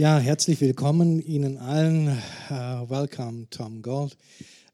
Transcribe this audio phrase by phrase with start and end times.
[0.00, 2.08] Ja, herzlich willkommen Ihnen allen.
[2.48, 4.16] Uh, welcome, Tom Gold.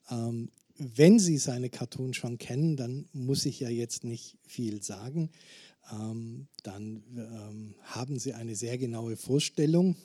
[0.09, 5.31] Ähm, wenn Sie seine Cartoons schon kennen, dann muss ich ja jetzt nicht viel sagen.
[5.91, 9.97] Ähm, dann ähm, haben Sie eine sehr genaue Vorstellung,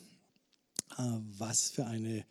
[0.98, 2.24] uh, was für eine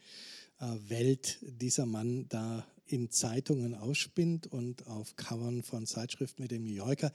[0.59, 6.63] uh, Welt dieser Mann da in Zeitungen ausspinnt und auf Covern von Zeitschriften mit dem
[6.63, 7.11] New Yorker.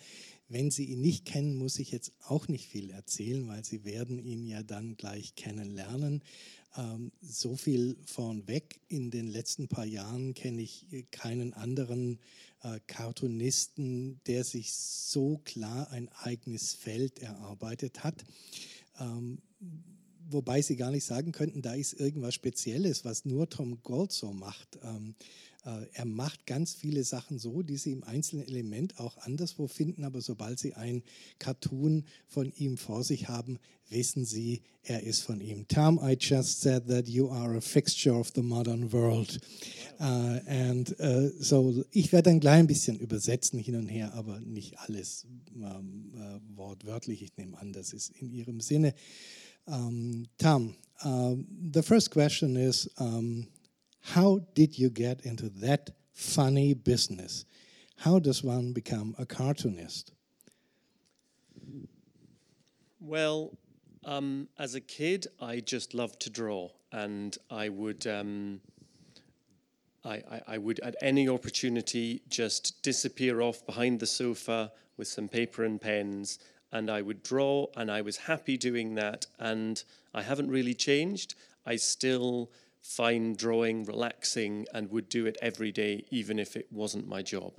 [0.49, 4.19] Wenn Sie ihn nicht kennen, muss ich jetzt auch nicht viel erzählen, weil Sie werden
[4.19, 6.23] ihn ja dann gleich kennenlernen.
[6.77, 8.81] Ähm, so viel vornweg.
[8.89, 12.19] In den letzten paar Jahren kenne ich keinen anderen
[12.63, 18.25] äh, Cartoonisten, der sich so klar ein eigenes Feld erarbeitet hat.
[18.99, 19.39] Ähm,
[20.29, 24.33] wobei Sie gar nicht sagen könnten, da ist irgendwas Spezielles, was nur Tom Gold so
[24.33, 24.79] macht.
[24.83, 25.56] Ähm, äh,
[25.93, 30.21] er macht ganz viele Sachen so, die Sie im einzelnen Element auch anderswo finden, aber
[30.21, 31.03] sobald Sie ein
[31.39, 33.59] Cartoon von ihm vor sich haben,
[33.89, 35.67] wissen Sie, er ist von ihm.
[35.69, 39.41] Tom, I just said that you are a fixture of the modern world.
[39.99, 44.79] Uh, and uh, so, ich werde ein klein bisschen übersetzen hin und her, aber nicht
[44.79, 47.23] alles ähm, äh, wortwörtlich.
[47.23, 48.95] Ich nehme an, das ist in Ihrem Sinne.
[49.65, 51.37] Um, Tom, uh,
[51.73, 52.89] the first question is.
[52.99, 53.49] Um,
[54.11, 57.45] How did you get into that funny business?
[57.97, 60.13] How does one become a cartoonist?
[63.01, 63.59] Well,
[64.05, 68.61] um, as a kid, I just loved to draw, and I would, um,
[70.05, 75.29] I, I, I, would at any opportunity just disappear off behind the sofa with some
[75.29, 76.39] paper and pens,
[76.71, 79.27] and I would draw, and I was happy doing that.
[79.41, 79.83] And
[80.15, 81.35] I haven't really changed.
[81.67, 82.53] I still
[82.87, 87.53] find drawing relaxing and would do it every day, even if it wasn't my job.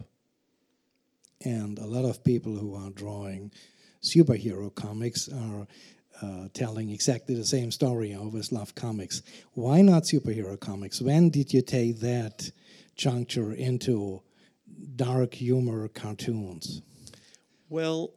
[1.44, 3.52] And a lot of people who are drawing
[4.02, 5.68] superhero comics are
[6.22, 8.14] uh, telling exactly the same story.
[8.14, 9.22] I always love comics.
[9.54, 11.02] Why not superhero comics?
[11.02, 12.50] When did you take that
[12.96, 14.24] juncture into
[14.96, 16.82] dark humor cartoons?
[17.70, 18.14] Well,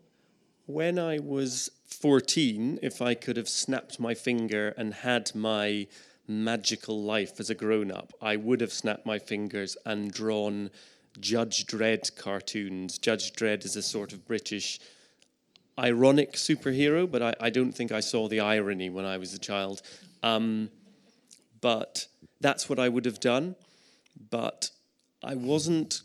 [0.66, 5.88] when I was 14, if I could have snapped my finger and had my
[6.30, 10.70] magical life as a grown up, I would have snapped my fingers and drawn
[11.18, 12.96] Judge Dredd cartoons.
[12.98, 14.80] Judge Dredd is a sort of British
[15.78, 19.38] ironic superhero, but I, I don't think I saw the irony when I was a
[19.38, 19.82] child.
[20.22, 20.70] Um,
[21.60, 22.06] but
[22.40, 23.56] that's what I would have done.
[24.30, 24.70] But
[25.22, 26.02] I wasn't,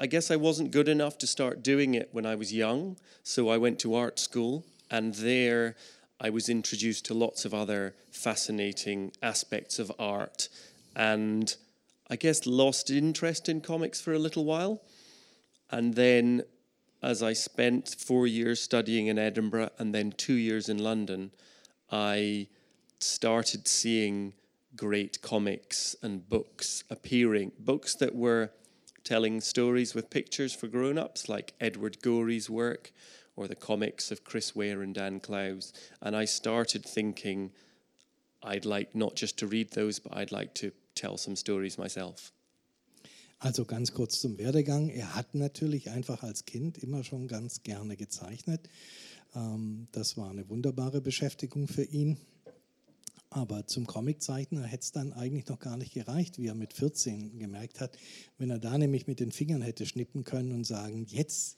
[0.00, 2.96] I guess I wasn't good enough to start doing it when I was young.
[3.22, 5.76] So I went to art school, and there
[6.24, 10.48] I was introduced to lots of other fascinating aspects of art
[10.94, 11.52] and
[12.08, 14.82] I guess lost interest in comics for a little while.
[15.68, 16.42] And then,
[17.02, 21.32] as I spent four years studying in Edinburgh and then two years in London,
[21.90, 22.46] I
[23.00, 24.34] started seeing
[24.76, 28.52] great comics and books appearing, books that were
[29.02, 32.92] telling stories with pictures for grown ups, like Edward Gorey's work,
[33.36, 35.72] or the comics of Chris Ware and Dan Clowes.
[36.00, 37.52] And I started thinking
[38.42, 42.32] I'd like not just to read those, but I'd like to tell some stories myself.
[43.38, 44.88] Also ganz kurz zum Werdegang.
[44.88, 48.68] Er hat natürlich einfach als Kind immer schon ganz gerne gezeichnet.
[49.34, 52.18] Ähm, das war eine wunderbare Beschäftigung für ihn.
[53.30, 57.38] Aber zum Comiczeichner hätte es dann eigentlich noch gar nicht gereicht, wie er mit 14
[57.38, 57.96] gemerkt hat.
[58.38, 61.56] Wenn er da nämlich mit den Fingern hätte schnippen können und sagen, jetzt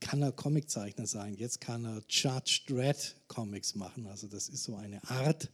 [0.00, 4.06] kann er Comiczeichner sein, jetzt kann er Judge Dredd Comics machen.
[4.06, 5.50] Also das ist so eine Art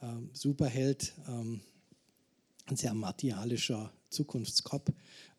[0.00, 1.60] ähm, Superheld, ähm,
[2.66, 4.90] ein sehr martialischer Zukunftskopf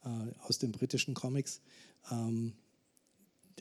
[0.03, 0.07] äh,
[0.47, 1.61] aus den britischen Comics.
[2.11, 2.53] Ähm,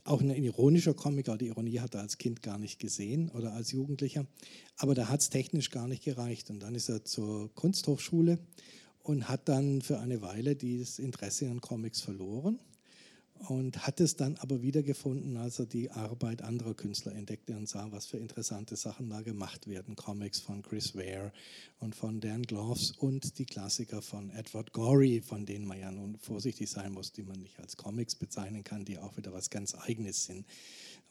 [0.04, 3.52] auch ein ironischer Comic, aber die Ironie hat er als Kind gar nicht gesehen oder
[3.52, 4.26] als Jugendlicher.
[4.76, 6.50] Aber da hat es technisch gar nicht gereicht.
[6.50, 8.38] Und dann ist er zur Kunsthochschule
[9.02, 12.58] und hat dann für eine Weile dieses Interesse an Comics verloren
[13.48, 17.90] und hat es dann aber wiedergefunden, als er die Arbeit anderer Künstler entdeckte und sah,
[17.90, 19.96] was für interessante Sachen da gemacht werden.
[19.96, 21.32] Comics von Chris Ware
[21.78, 26.18] und von Dan Gloves und die Klassiker von Edward Gorey, von denen man ja nun
[26.18, 29.74] vorsichtig sein muss, die man nicht als Comics bezeichnen kann, die auch wieder was ganz
[29.74, 30.46] Eigenes sind.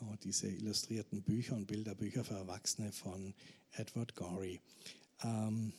[0.01, 3.33] Oh, diese illustrierten Bücher und Bilderbücher für Erwachsene von
[3.71, 4.61] Edward Gorey.
[5.23, 5.73] Um,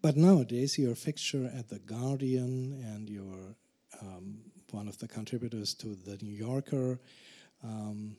[0.00, 3.56] but nowadays you're a fixture at the Guardian and you're
[4.00, 6.98] um, one of the contributors to the New Yorker.
[7.62, 8.16] Um,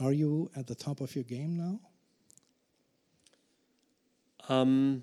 [0.00, 1.80] are you at the top of your game now?
[4.48, 5.02] Um,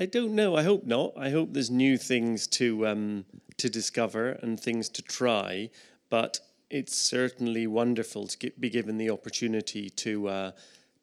[0.00, 0.56] I don't know.
[0.56, 1.12] I hope not.
[1.16, 3.24] I hope there's new things to um,
[3.56, 5.70] to discover and things to try.
[6.08, 6.40] But
[6.70, 10.50] it's certainly wonderful to get, be given the opportunity to uh,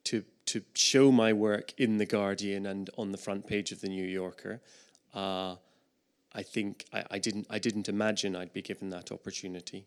[0.06, 3.90] to to show my work in the Guardian and on the front page of the
[3.90, 4.62] New Yorker.
[5.14, 5.56] Uh,
[6.36, 9.86] I think I, I didn't I didn't imagine I'd be given that opportunity.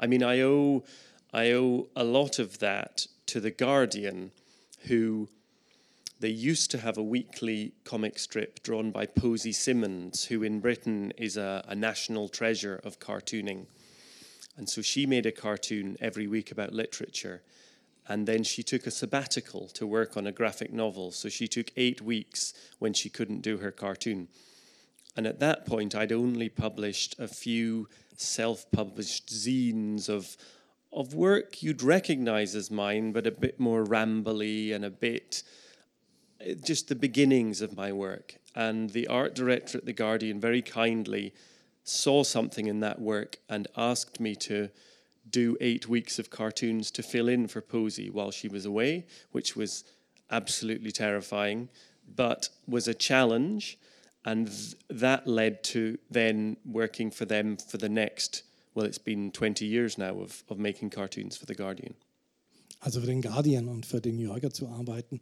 [0.00, 0.84] I mean, I owe
[1.32, 4.32] I owe a lot of that to the Guardian,
[4.86, 5.28] who
[6.20, 11.12] they used to have a weekly comic strip drawn by Posy Simmonds, who in Britain
[11.18, 13.66] is a, a national treasure of cartooning.
[14.56, 17.42] And so she made a cartoon every week about literature.
[18.06, 21.10] And then she took a sabbatical to work on a graphic novel.
[21.12, 24.28] So she took eight weeks when she couldn't do her cartoon.
[25.16, 30.36] And at that point, I'd only published a few self published zines of,
[30.92, 35.42] of work you'd recognize as mine, but a bit more rambly and a bit
[36.40, 38.36] eh, just the beginnings of my work.
[38.54, 41.34] And the art director at The Guardian very kindly
[41.84, 44.70] saw something in that work and asked me to
[45.28, 49.56] do eight weeks of cartoons to fill in for Posy while she was away, which
[49.56, 49.84] was
[50.30, 51.68] absolutely terrifying,
[52.14, 53.78] but was a challenge
[54.24, 59.30] and th- that led to then working for them for the next well it's been
[59.30, 61.94] 20 years now of, of making cartoons for the Guardian.
[62.80, 65.20] Also für den Guardian und für den New Yorker zu arbeiten,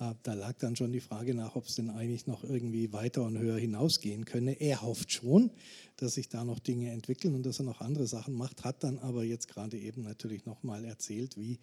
[0.00, 3.22] äh, da lag dann schon die Frage nach, ob es denn eigentlich noch irgendwie weiter
[3.22, 4.60] und höher hinausgehen könne.
[4.60, 5.50] Er hofft schon,
[5.98, 8.98] dass sich da noch Dinge entwickeln und dass er noch andere Sachen macht, hat dann
[8.98, 11.60] aber jetzt gerade eben natürlich nochmal erzählt, wie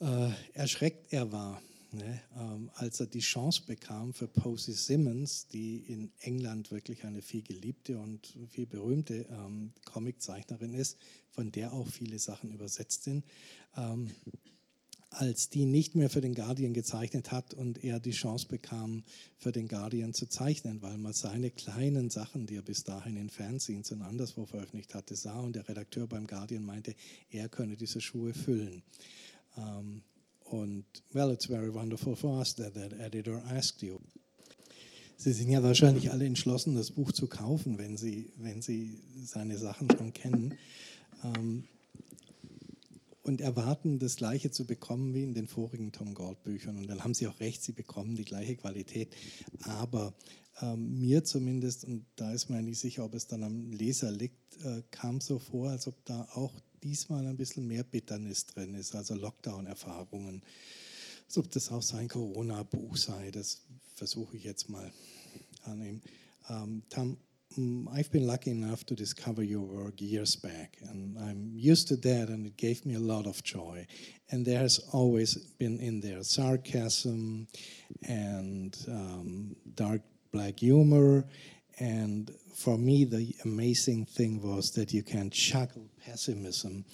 [0.00, 1.62] äh, erschreckt er war
[1.94, 7.22] Ne, ähm, als er die Chance bekam für Posey Simmons, die in England wirklich eine
[7.22, 10.98] viel geliebte und viel berühmte ähm, Comiczeichnerin ist,
[11.30, 13.24] von der auch viele Sachen übersetzt sind,
[13.76, 14.10] ähm,
[15.10, 19.04] als die nicht mehr für den Guardian gezeichnet hat und er die Chance bekam,
[19.38, 23.30] für den Guardian zu zeichnen, weil man seine kleinen Sachen, die er bis dahin in
[23.30, 26.96] Fernsehens und anderswo veröffentlicht hatte, sah und der Redakteur beim Guardian meinte,
[27.30, 28.82] er könne diese Schuhe füllen.
[29.56, 30.02] Ähm,
[30.44, 33.98] und, well, it's very wonderful for us that that editor asked you.
[35.16, 39.56] Sie sind ja wahrscheinlich alle entschlossen, das Buch zu kaufen, wenn Sie, wenn Sie seine
[39.58, 40.54] Sachen schon kennen.
[41.22, 41.64] Ähm,
[43.22, 46.76] und erwarten, das Gleiche zu bekommen wie in den vorigen Tom Gold Büchern.
[46.76, 49.08] Und dann haben Sie auch recht, Sie bekommen die gleiche Qualität.
[49.62, 50.12] Aber
[50.60, 54.62] ähm, mir zumindest, und da ist man nicht sicher, ob es dann am Leser liegt,
[54.62, 56.52] äh, kam so vor, als ob da auch
[56.84, 60.42] diesmal ein bisschen mehr Bitternis drin ist, also Lockdown-Erfahrungen.
[61.26, 63.62] Als ob das auch sein Corona-Buch sei, das
[63.94, 64.92] versuche ich jetzt mal
[65.64, 66.02] annehmen.
[66.50, 67.16] Um, Tom,
[67.56, 71.96] mm, I've been lucky enough to discover your work years back, and I'm used to
[71.96, 73.86] that, and it gave me a lot of joy.
[74.30, 77.48] And there has always been in there sarcasm
[78.02, 80.02] and um, dark
[80.32, 81.24] black humor
[81.78, 86.84] and for me, the amazing thing was that you can chuckle pessimism.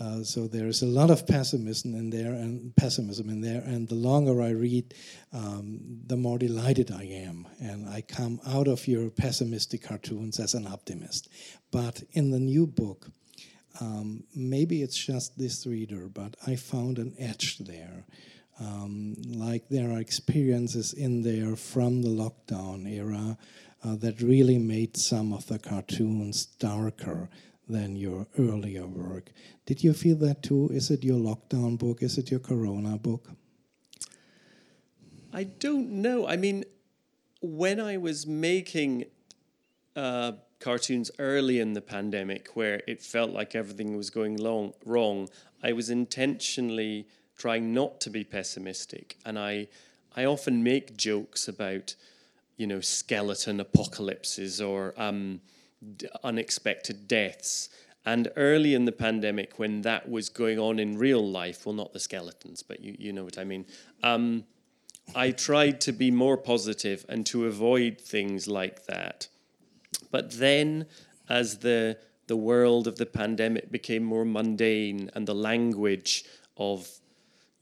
[0.00, 3.62] Uh, so there is a lot of pessimism in there, and pessimism in there.
[3.64, 4.92] And the longer I read,
[5.32, 10.54] um, the more delighted I am, and I come out of your pessimistic cartoons as
[10.54, 11.28] an optimist.
[11.70, 13.10] But in the new book,
[13.80, 18.04] um, maybe it's just this reader, but I found an edge there.
[18.60, 23.36] Um, like there are experiences in there from the lockdown era
[23.84, 27.28] uh, that really made some of the cartoons darker
[27.68, 29.30] than your earlier work.
[29.66, 30.68] Did you feel that too?
[30.72, 32.02] Is it your lockdown book?
[32.02, 33.30] Is it your corona book?
[35.32, 36.26] I don't know.
[36.26, 36.64] I mean,
[37.40, 39.06] when I was making
[39.96, 45.28] uh, cartoons early in the pandemic, where it felt like everything was going long, wrong,
[45.62, 47.06] I was intentionally
[47.36, 49.68] trying not to be pessimistic, and I
[50.16, 51.96] I often make jokes about
[52.56, 55.40] you know, skeleton apocalypses or um,
[55.96, 57.68] d- unexpected deaths.
[58.06, 61.92] And early in the pandemic, when that was going on in real life, well, not
[61.92, 63.64] the skeletons, but you, you know what I mean,
[64.02, 64.44] um,
[65.14, 69.28] I tried to be more positive and to avoid things like that.
[70.10, 70.86] But then,
[71.28, 76.24] as the, the world of the pandemic became more mundane and the language
[76.56, 76.88] of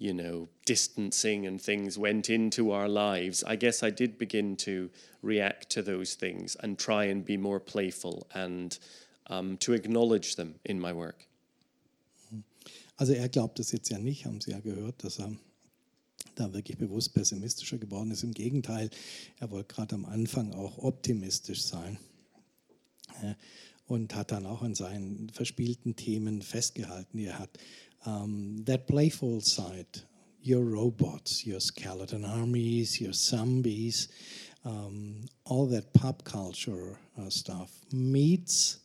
[0.03, 4.91] you know, distancing and things went into our lives, I guess I did begin to
[5.23, 8.77] react to those things and try and be more playful and
[9.29, 11.29] um, to acknowledge them in my work.
[12.99, 15.33] Also er glaubt es jetzt ja nicht, haben Sie ja gehört, dass er
[16.35, 18.25] da wirklich bewusst pessimistischer geworden ist.
[18.25, 18.91] Im Gegenteil,
[19.39, 21.99] er wollte gerade am Anfang auch optimistisch sein
[23.87, 27.59] und hat dann auch an seinen verspielten Themen festgehalten, die er hat.
[28.07, 29.87] Um, that playful side,
[30.43, 34.09] your robots, your skeleton armies, your zombies,
[34.65, 38.79] um, all that pop culture uh, stuff meets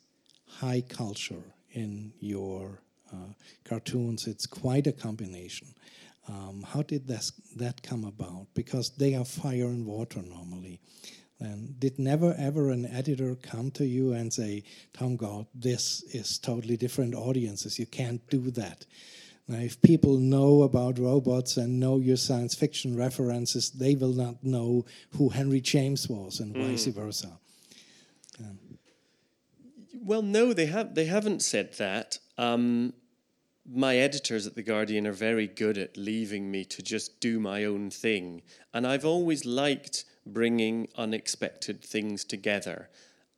[0.48, 2.82] high culture in your
[3.14, 3.34] uh,
[3.64, 4.28] cartoons.
[4.28, 5.68] It's quite a combination.
[6.28, 8.48] Um, how did this, that come about?
[8.54, 10.80] Because they are fire and water normally.
[11.40, 14.64] And did never ever an editor come to you and say,
[14.94, 17.78] Tom Gauld, this is totally different audiences.
[17.78, 18.86] You can't do that.
[19.48, 24.44] Now, if people know about robots and know your science fiction references, they will not
[24.44, 26.68] know who Henry James was, and mm.
[26.68, 27.40] vice versa.
[30.08, 30.96] Well, no, they have.
[30.96, 32.20] They haven't said that.
[32.38, 32.94] Um,
[33.70, 37.66] my editors at the Guardian are very good at leaving me to just do my
[37.66, 38.42] own thing,
[38.74, 42.90] and I've always liked bringing unexpected things together.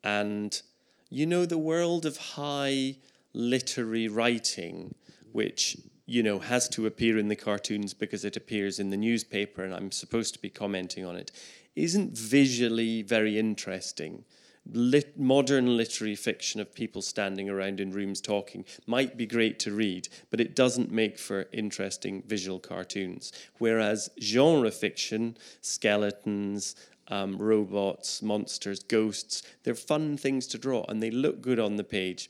[0.04, 0.62] And
[1.10, 2.98] you know, the world of high
[3.34, 4.96] literary writing,
[5.32, 9.64] which you know has to appear in the cartoons because it appears in the newspaper,
[9.64, 11.32] and I'm supposed to be commenting on it,
[11.76, 14.26] isn't visually very interesting
[14.74, 19.72] lit, modern literary fiction of people standing around in rooms talking might be great to
[19.72, 23.32] read, but it doesn't make for interesting visual cartoons.
[23.58, 26.76] Whereas genre fiction, skeletons,
[27.10, 31.84] um, robots, monsters, ghosts, they're fun things to draw and they look good on the
[31.84, 32.30] page.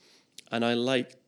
[0.51, 1.18] And I like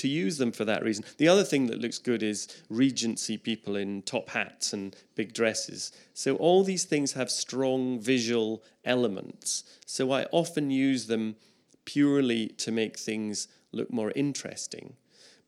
[0.00, 1.04] to use them for that reason.
[1.18, 5.92] The other thing that looks good is Regency people in top hats and big dresses.
[6.14, 9.64] So all these things have strong visual elements.
[9.86, 11.36] So I often use them
[11.84, 14.94] purely to make things look more interesting.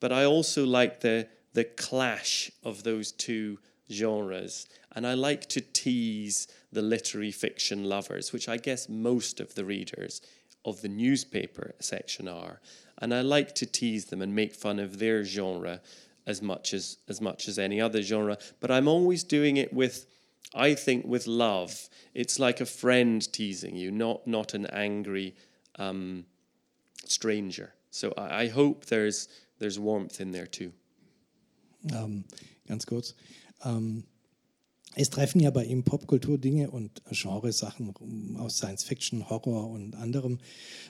[0.00, 3.58] But I also like the the clash of those two
[3.90, 4.66] genres.
[4.94, 9.64] And I like to tease the literary fiction lovers, which I guess most of the
[9.64, 10.22] readers
[10.64, 12.60] of the newspaper section are
[13.02, 15.80] and I like to tease them and make fun of their genre
[16.24, 18.38] as much as as much as any other genre.
[18.60, 20.06] But I'm always doing it with,
[20.54, 21.88] I think, with love.
[22.14, 25.34] It's like a friend teasing you, not not an angry
[25.80, 26.26] um,
[27.04, 27.74] stranger.
[27.90, 29.28] So I, I, hope there's
[29.58, 30.72] there's warmth in there too.
[31.96, 32.24] Um,
[32.68, 33.14] ganz kurz.
[33.64, 34.04] Um,
[34.94, 37.94] Es treffen ja bei ihm Popkultur-Dinge und Genresachen
[38.36, 40.38] aus Science Fiction, Horror und anderem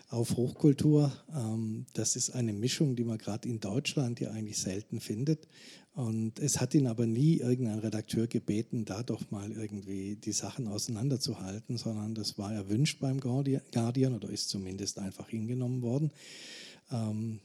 [0.09, 1.12] auf Hochkultur.
[1.32, 5.47] Ähm, das ist eine Mischung, die man gerade in Deutschland ja eigentlich selten findet.
[5.94, 10.66] Und es hat ihn aber nie irgendein Redakteur gebeten, da doch mal irgendwie die Sachen
[10.66, 16.11] auseinanderzuhalten, sondern das war erwünscht beim Guardian oder ist zumindest einfach hingenommen worden.
[16.92, 17.40] Ähm,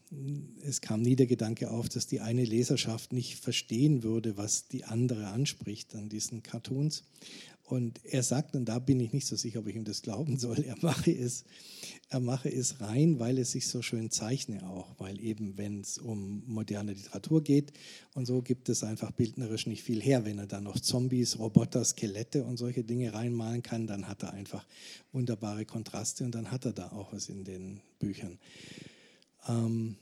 [0.61, 4.83] es kam nie der Gedanke auf, dass die eine Leserschaft nicht verstehen würde, was die
[4.83, 7.03] andere anspricht an diesen Cartoons.
[7.63, 10.39] Und er sagt, und da bin ich nicht so sicher, ob ich ihm das glauben
[10.39, 11.43] soll, er mache es,
[12.07, 15.97] er mache es rein, weil es sich so schön zeichne auch, weil eben, wenn es
[15.97, 17.73] um moderne Literatur geht
[18.13, 20.23] und so, gibt es einfach bildnerisch nicht viel her.
[20.23, 24.31] Wenn er dann noch Zombies, Roboter, Skelette und solche Dinge reinmalen kann, dann hat er
[24.31, 24.65] einfach
[25.11, 28.39] wunderbare Kontraste und dann hat er da auch was in den Büchern.
[29.47, 29.97] Um,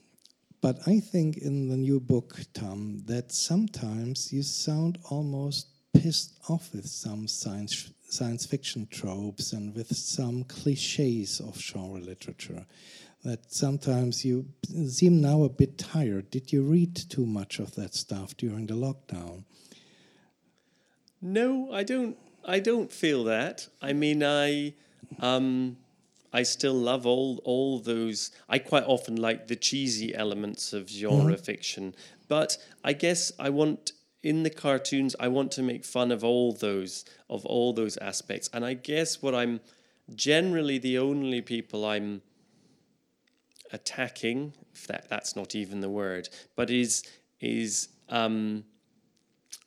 [0.62, 6.74] but I think in the new book, Tom, that sometimes you sound almost pissed off
[6.74, 12.66] with some science science fiction tropes and with some cliches of genre literature.
[13.24, 14.46] That sometimes you
[14.88, 16.30] seem now a bit tired.
[16.30, 19.44] Did you read too much of that stuff during the lockdown?
[21.22, 22.18] No, I don't.
[22.44, 23.68] I don't feel that.
[23.82, 24.74] I mean, I.
[25.20, 25.78] Um,
[26.36, 28.30] I still love all all those.
[28.50, 31.44] I quite often like the cheesy elements of genre mm-hmm.
[31.44, 31.96] fiction,
[32.28, 36.52] but I guess I want in the cartoons I want to make fun of all
[36.52, 39.62] those of all those aspects, and I guess what I'm
[40.14, 42.22] generally the only people I'm
[43.72, 46.28] attacking, if that that's not even the word,
[46.58, 47.04] but is
[47.40, 48.66] is um,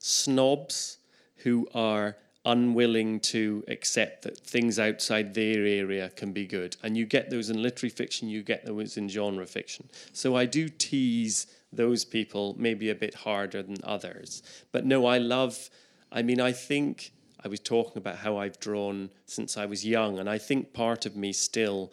[0.01, 0.99] snobs
[1.45, 2.17] who are
[2.49, 6.77] unwilling to accept that things outside their area can be good.
[6.83, 9.91] And you get those in literary fiction, you get those in genre fiction.
[10.15, 14.43] So I do tease those people maybe a bit harder than others.
[14.73, 15.69] But no, I love,
[16.11, 17.13] I mean, I think
[17.45, 21.05] I was talking about how I've drawn since I was young, and I think part
[21.05, 21.93] of me still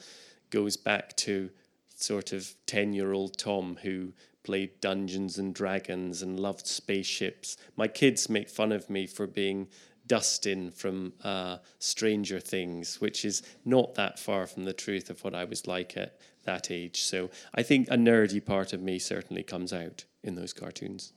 [0.52, 1.50] goes back to
[1.96, 7.58] sort of 10 year old Tom who played Dungeons and Dragons and loved spaceships.
[7.76, 9.68] My kids make fun of me for being
[10.08, 15.34] Dustin from uh, Stranger Things, which is not that far from the truth of what
[15.34, 17.04] I was like at that age.
[17.04, 21.14] So I think a nerdy part of me certainly comes out in those cartoons.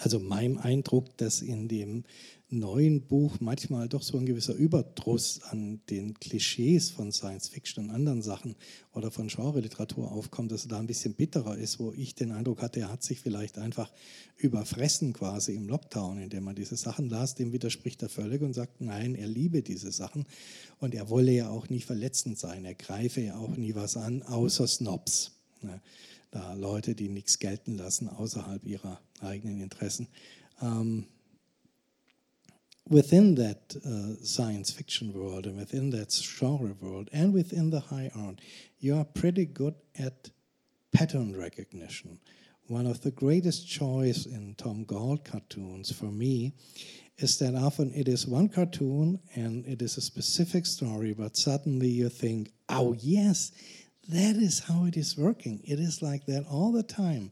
[0.00, 2.04] Also mein Eindruck, dass in dem
[2.52, 7.90] neuen Buch manchmal doch so ein gewisser Überdruss an den Klischees von Science Fiction und
[7.90, 8.56] anderen Sachen
[8.92, 12.62] oder von Genre-Literatur aufkommt, dass er da ein bisschen bitterer ist, wo ich den Eindruck
[12.62, 13.90] hatte, er hat sich vielleicht einfach
[14.36, 18.80] überfressen quasi im Lockdown, indem er diese Sachen las, dem widerspricht er völlig und sagt,
[18.80, 20.26] nein, er liebe diese Sachen
[20.78, 24.22] und er wolle ja auch nie verletzend sein, er greife ja auch nie was an,
[24.22, 25.32] außer Snobs.
[25.62, 25.80] Ne?
[26.30, 30.08] Da Leute, die nichts gelten lassen außerhalb ihrer eigenen Interessen.
[30.60, 31.06] Ähm,
[32.92, 38.10] within that uh, science fiction world and within that genre world and within the high
[38.14, 38.40] art,
[38.78, 40.30] you are pretty good at
[40.92, 42.18] pattern recognition.
[42.66, 46.52] One of the greatest joys in Tom Gauld cartoons for me
[47.18, 51.88] is that often it is one cartoon and it is a specific story, but suddenly
[51.88, 53.52] you think, oh, yes,
[54.08, 55.62] that is how it is working.
[55.64, 57.30] It is like that all the time.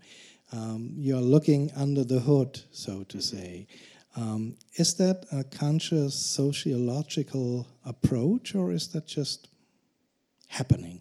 [0.52, 3.67] Um, you're looking under the hood, so to say.
[4.17, 9.49] Um, is that a conscious sociological approach, or is that just
[10.49, 11.00] happening?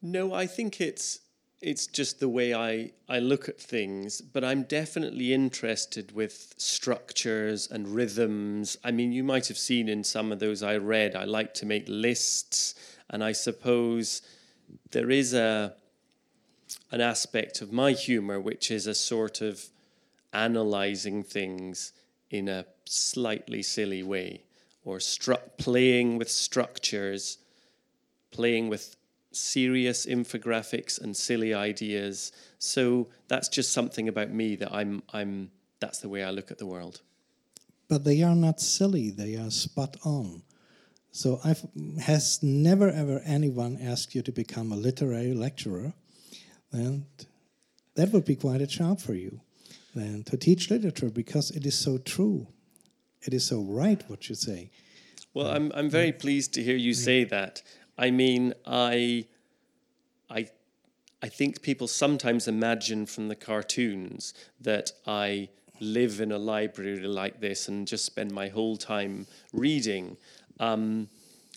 [0.00, 1.20] No, I think it's
[1.60, 7.68] it's just the way I, I look at things, but I'm definitely interested with structures
[7.70, 8.76] and rhythms.
[8.82, 11.66] I mean, you might have seen in some of those I read, I like to
[11.66, 12.74] make lists,
[13.08, 14.22] and I suppose
[14.90, 15.74] there is a
[16.90, 19.68] an aspect of my humor which is a sort of
[20.32, 21.92] analyzing things
[22.30, 24.42] in a slightly silly way
[24.84, 27.38] or stru- playing with structures,
[28.30, 28.96] playing with
[29.30, 32.32] serious infographics and silly ideas.
[32.58, 36.58] So that's just something about me that I'm I'm that's the way I look at
[36.58, 37.00] the world.
[37.88, 40.42] But they are not silly, they are spot on.
[41.10, 41.66] So I've
[42.00, 45.92] has never ever anyone asked you to become a literary lecturer,
[46.72, 47.04] and
[47.96, 49.40] that would be quite a job for you.
[49.94, 52.46] Then to teach literature because it is so true.
[53.22, 54.70] It is so right what you say.
[55.34, 57.62] Well, I'm I'm very pleased to hear you say that.
[57.98, 59.26] I mean, I,
[60.30, 60.48] I,
[61.22, 67.40] I think people sometimes imagine from the cartoons that I live in a library like
[67.40, 70.16] this and just spend my whole time reading.
[70.58, 71.08] Um,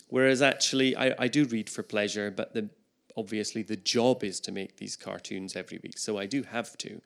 [0.09, 2.69] whereas actually, I, I do read for pleasure, but the
[3.17, 7.01] obviously the job is to make these cartoons every week, so I do have to,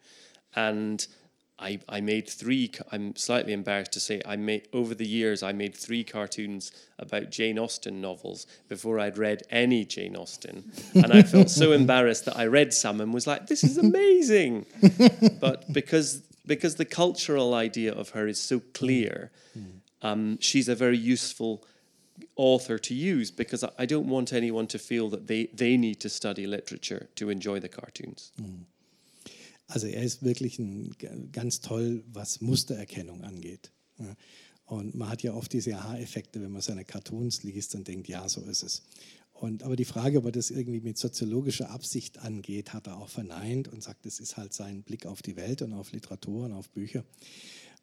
[0.56, 1.06] and
[1.60, 2.72] I, I made three.
[2.92, 5.44] I'm slightly embarrassed to say I made over the years.
[5.44, 11.12] I made three cartoons about Jane Austen novels before I'd read any Jane Austen, and
[11.12, 14.66] I felt so embarrassed that I read some and was like, "This is amazing,"
[15.42, 19.32] but because because the cultural idea of her is so clear,
[20.02, 21.64] um, she's a very useful
[22.36, 26.10] author to use because I don't want anyone to feel that they, they need to
[26.10, 28.32] study literature to enjoy the cartoons.
[28.42, 28.64] Mm.
[29.70, 30.96] Also er ist wirklich ein,
[31.32, 33.72] ganz toll, was Mustererkennung angeht.
[34.66, 38.28] Und man hat ja oft diese Aha-Effekte, wenn man seine Cartoons liest und denkt, ja,
[38.28, 38.84] so ist es.
[39.32, 43.10] Und, aber die Frage, ob er das irgendwie mit soziologischer Absicht angeht, hat er auch
[43.10, 46.54] verneint und sagt, es ist halt sein Blick auf die Welt und auf Literatur und
[46.54, 47.06] auf Bücher.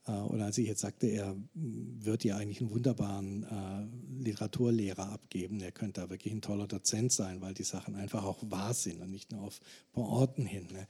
[0.07, 5.61] Äh, oder als ich jetzt sagte, er wird ja eigentlich einen wunderbaren äh, Literaturlehrer abgeben.
[5.61, 9.01] Er könnte da wirklich ein toller Dozent sein, weil die Sachen einfach auch wahr sind
[9.01, 9.61] und nicht nur auf
[9.93, 10.69] Orten hin.
[10.73, 10.87] Ne?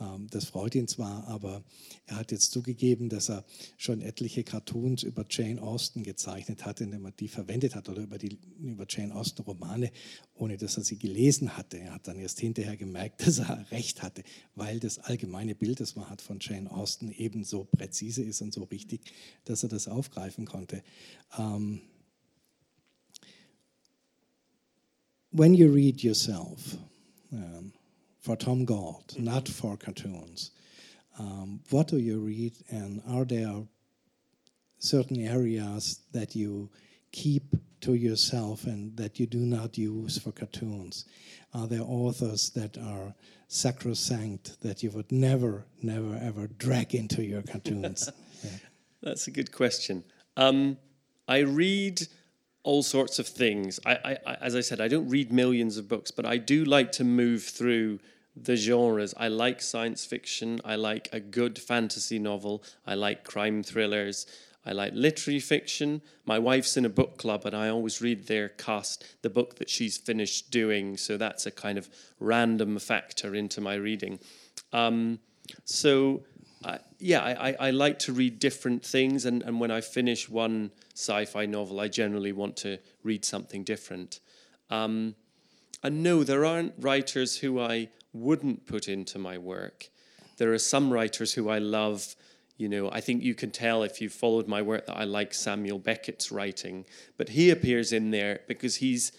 [0.00, 1.62] Ähm, das freut ihn zwar, aber
[2.06, 3.44] er hat jetzt zugegeben, dass er
[3.76, 8.18] schon etliche Cartoons über Jane Austen gezeichnet hat, indem er die verwendet hat oder über,
[8.18, 9.90] die, über Jane Austen Romane,
[10.34, 11.78] ohne dass er sie gelesen hatte.
[11.78, 14.22] Er hat dann erst hinterher gemerkt, dass er recht hatte,
[14.54, 18.59] weil das allgemeine Bild, das man hat von Jane Austen, ebenso präzise ist und so
[18.64, 19.00] richtig,
[19.44, 20.82] dass er das aufgreifen konnte.
[21.38, 21.80] Um,
[25.30, 26.76] when you read yourself,
[27.32, 27.72] um,
[28.20, 30.52] for Tom Gauld, not for cartoons.
[31.18, 33.66] Um, what do you read, and are there
[34.78, 36.70] certain areas that you
[37.12, 37.42] keep
[37.80, 41.06] to yourself and that you do not use for cartoons?
[41.54, 43.14] Are there authors that are
[43.48, 48.10] sacrosanct that you would never, never, ever drag into your cartoons?
[49.02, 50.04] That's a good question.
[50.36, 50.76] Um,
[51.26, 52.06] I read
[52.62, 53.80] all sorts of things.
[53.86, 56.92] I, I, as I said, I don't read millions of books, but I do like
[56.92, 58.00] to move through
[58.36, 59.14] the genres.
[59.16, 60.60] I like science fiction.
[60.64, 62.62] I like a good fantasy novel.
[62.86, 64.26] I like crime thrillers.
[64.64, 66.02] I like literary fiction.
[66.26, 69.70] My wife's in a book club, and I always read their cast, the book that
[69.70, 70.96] she's finished doing.
[70.96, 74.18] So that's a kind of random factor into my reading.
[74.72, 75.20] Um,
[75.64, 76.22] so,
[77.00, 81.24] yeah, I, I, like to read different things, and, and when I finish one sci
[81.24, 84.20] fi novel, I generally want to read something different.
[84.68, 85.14] Um,
[85.82, 89.88] and no, there aren't writers who I wouldn't put into my work.
[90.36, 92.14] There are some writers who I love.
[92.56, 95.32] You know, I think you can tell if you've followed my work that I like
[95.32, 96.84] Samuel Beckett's writing,
[97.16, 99.12] but he appears in there because he's,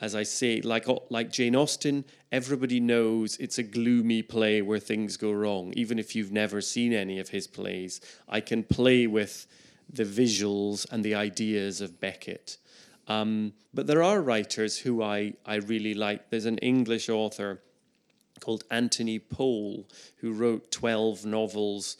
[0.00, 2.04] as I say, like like Jane Austen.
[2.30, 5.72] Everybody knows it's a gloomy play where things go wrong.
[5.76, 9.46] Even if you've never seen any of his plays, I can play with
[9.90, 12.58] the visuals and the ideas of Beckett.
[13.08, 16.30] Um, but there are writers who I, I really like.
[16.30, 17.62] There's an English author
[18.40, 21.96] called Anthony Powell, who wrote 12 novels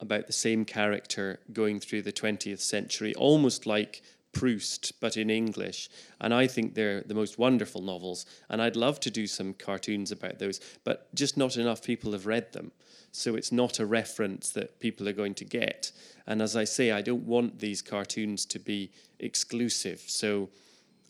[0.00, 5.88] about the same character going through the 20th century, almost like Proust, but in English.
[6.20, 8.26] And I think they're the most wonderful novels.
[8.48, 12.26] And I'd love to do some cartoons about those, but just not enough people have
[12.26, 12.72] read them.
[13.12, 15.90] So it's not a reference that people are going to get.
[16.26, 20.00] And as I say, I don't want these cartoons to be exclusive.
[20.06, 20.50] So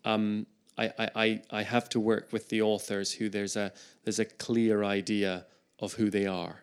[0.05, 0.47] um,
[0.79, 3.73] I, I, I have to work with the authors who there's a
[4.05, 5.45] there's a clear idea
[5.79, 6.63] of who they are.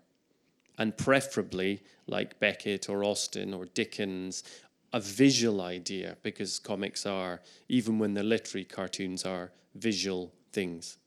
[0.79, 4.43] And preferably like Beckett or Austen or Dickens
[4.91, 10.97] a visual idea because comics are, even when the literary cartoons are, visual things.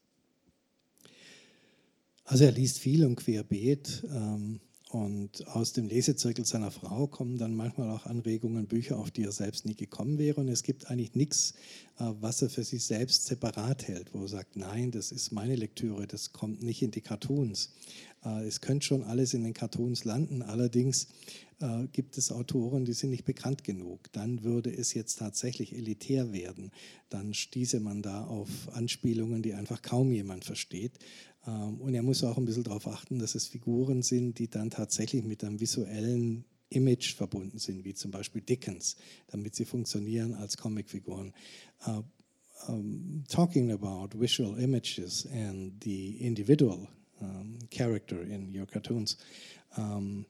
[2.24, 4.04] Also er liest viel und querbeet.
[4.04, 9.22] Ähm, und aus dem Lesezirkel seiner Frau kommen dann manchmal auch Anregungen, Bücher, auf die
[9.22, 10.40] er selbst nie gekommen wäre.
[10.40, 11.54] Und es gibt eigentlich nichts,
[11.98, 15.54] äh, was er für sich selbst separat hält, wo er sagt, nein, das ist meine
[15.54, 17.70] Lektüre, das kommt nicht in die Cartoons.
[18.24, 21.06] Äh, es könnte schon alles in den Cartoons landen, allerdings
[21.60, 24.12] äh, gibt es Autoren, die sind nicht bekannt genug.
[24.12, 26.70] Dann würde es jetzt tatsächlich elitär werden.
[27.08, 30.98] Dann stieße man da auf Anspielungen, die einfach kaum jemand versteht.
[31.46, 34.70] Ähm, und er muss auch ein bisschen darauf achten, dass es Figuren sind, die dann
[34.70, 38.96] tatsächlich mit einem visuellen Image verbunden sind, wie zum Beispiel Dickens,
[39.28, 41.32] damit sie funktionieren als Comicfiguren.
[41.86, 42.02] Uh,
[42.68, 46.88] um, talking about visual images and the individual
[47.20, 49.16] um, character in your cartoons,
[49.76, 50.26] um,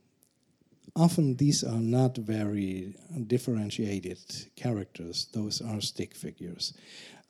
[0.97, 2.95] often these are not very
[3.27, 4.19] differentiated
[4.57, 5.29] characters.
[5.33, 6.75] Those are stick figures.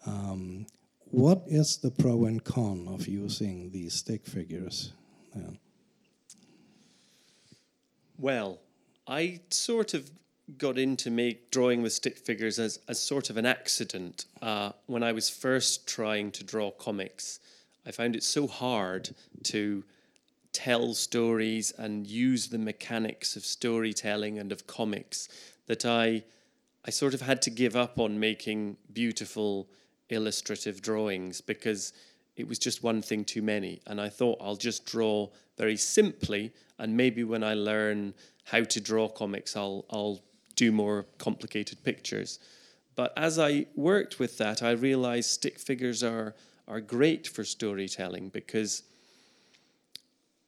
[0.07, 0.67] Um,
[1.11, 4.93] what is the pro and con of using these stick figures?
[5.35, 5.51] Yeah.
[8.17, 8.61] Well,
[9.07, 10.11] I sort of
[10.59, 14.27] got into make drawing with stick figures as, as sort of an accident.
[14.43, 17.41] Uh, when I was first trying to draw comics,
[17.87, 19.11] I found it so hard
[19.45, 19.85] to
[20.53, 25.29] tell stories and use the mechanics of storytelling and of comics
[25.67, 26.25] that I
[26.85, 29.69] I sort of had to give up on making beautiful
[30.09, 31.93] illustrative drawings because
[32.37, 33.83] it was just one thing too many.
[33.87, 38.81] And I thought I'll just draw very simply and maybe when I learn how to
[38.81, 40.21] draw comics I'll I'll
[40.57, 42.39] do more complicated pictures.
[42.97, 46.35] But as I worked with that I realized stick figures are
[46.67, 48.83] are great for storytelling because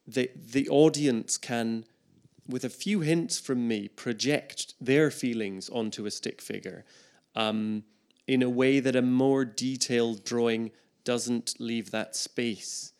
[0.06, 1.84] the the audience can
[2.48, 6.84] with a few hints from me project their feelings onto a stick figure
[7.34, 7.84] um,
[8.26, 10.70] in a way that a more detailed drawing
[11.04, 12.92] doesn't leave that space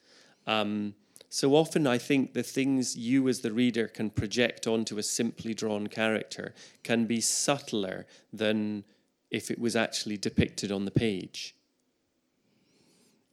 [0.47, 0.95] um,
[1.33, 5.55] so often I think the things you as the reader can project onto a simply
[5.55, 8.85] drawn character can be subtler than
[9.31, 11.57] if it was actually depicted on the page.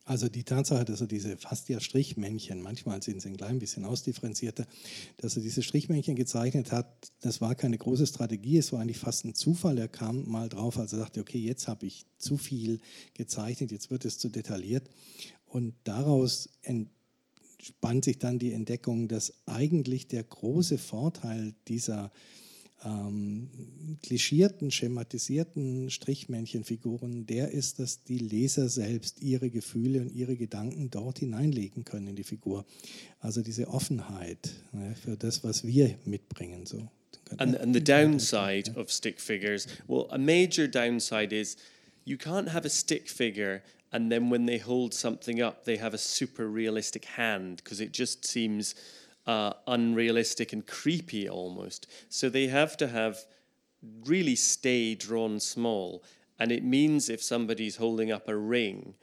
[0.09, 3.85] Also die Tatsache, dass er diese fast ja Strichmännchen, manchmal sind sie ein klein bisschen
[3.85, 4.65] ausdifferenzierter,
[5.17, 9.23] dass er diese Strichmännchen gezeichnet hat, das war keine große Strategie, es war eigentlich fast
[9.25, 9.77] ein Zufall.
[9.77, 12.79] Er kam mal drauf, als er dachte, okay, jetzt habe ich zu viel
[13.13, 14.89] gezeichnet, jetzt wird es zu detailliert.
[15.45, 22.11] Und daraus entspannt sich dann die Entdeckung, dass eigentlich der große Vorteil dieser
[22.85, 23.49] ähm,
[24.03, 31.19] klischierten, schematisierten Strichmännchenfiguren, der ist, dass die Leser selbst ihre Gefühle und ihre Gedanken dort
[31.19, 32.65] hineinlegen können in die Figur.
[33.19, 36.65] Also diese Offenheit ne, für das, was wir mitbringen.
[36.65, 36.89] So.
[37.37, 41.57] And, and the downside of stick figures, well, a major downside is
[42.05, 43.61] you can't have a stick figure
[43.91, 47.91] and then when they hold something up, they have a super realistic hand because it
[47.91, 48.75] just seems
[49.29, 51.85] uh, unrealistic and creepy almost.
[52.09, 53.25] So they have to have
[54.03, 56.03] really stay drawn small.
[56.39, 58.95] And it means if somebody's holding up a ring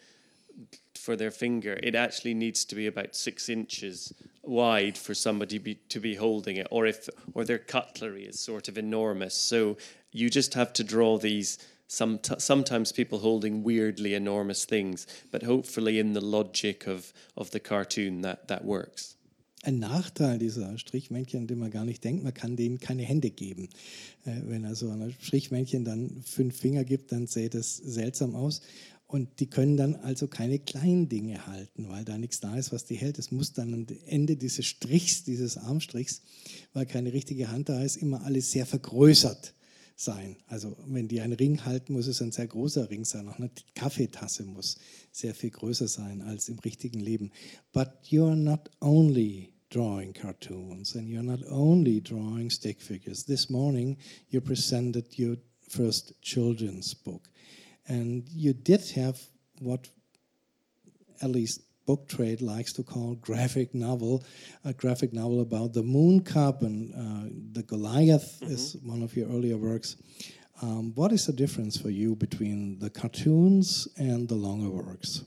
[0.96, 4.12] for their finger, it actually needs to be about six inches
[4.42, 8.66] wide for somebody be, to be holding it, or if or their cutlery is sort
[8.66, 9.34] of enormous.
[9.34, 9.76] So
[10.10, 11.58] you just have to draw these.
[11.86, 17.60] Some sometimes people holding weirdly enormous things, but hopefully in the logic of of the
[17.60, 19.16] cartoon that that works.
[19.66, 23.68] Ein Nachteil dieser Strichmännchen, den man gar nicht denkt, man kann denen keine Hände geben.
[24.24, 28.62] Äh, wenn also ein Strichmännchen dann fünf Finger gibt, dann sähe das seltsam aus.
[29.08, 32.84] Und die können dann also keine kleinen Dinge halten, weil da nichts da ist, was
[32.84, 33.18] die hält.
[33.18, 36.22] Es muss dann am Ende dieses Strichs, dieses Armstrichs,
[36.72, 39.54] weil keine richtige Hand da ist, immer alles sehr vergrößert
[39.96, 40.36] sein.
[40.46, 43.28] Also wenn die einen Ring halten, muss es ein sehr großer Ring sein.
[43.28, 44.76] Auch eine Kaffeetasse muss
[45.10, 47.32] sehr viel größer sein als im richtigen Leben.
[47.72, 53.24] But you're not only drawing cartoons and you're not only drawing stick figures.
[53.24, 53.98] This morning
[54.30, 55.36] you presented your
[55.68, 57.28] first children's book
[57.86, 59.20] and you did have
[59.60, 59.90] what
[61.20, 64.24] at least book trade likes to call graphic novel,
[64.64, 68.54] a graphic novel about the Mooncop and uh, the Goliath mm -hmm.
[68.54, 69.96] is one of your earlier works.
[70.62, 75.22] Um, what is the difference for you between the cartoons and the longer works?